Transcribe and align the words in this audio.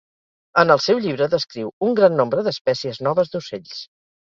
En 0.61 0.75
el 0.75 0.81
seu 0.85 1.01
llibre 1.03 1.27
descriu 1.35 1.69
un 1.89 1.95
gran 2.01 2.17
nombre 2.23 2.47
d'espècies 2.49 3.05
noves 3.11 3.33
d'ocells. 3.37 3.87